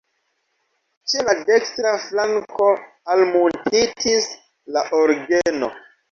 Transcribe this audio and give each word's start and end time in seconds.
Ĉe 1.11 1.25
la 1.25 1.33
dekstra 1.49 1.91
flanko 2.05 2.69
almuntitis 3.15 4.31
la 4.79 4.83
orgeno. 5.01 5.71